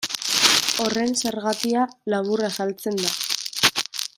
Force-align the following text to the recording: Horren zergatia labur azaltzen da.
Horren 0.85 1.13
zergatia 1.25 1.83
labur 2.15 2.43
azaltzen 2.51 2.99
da. 3.05 3.13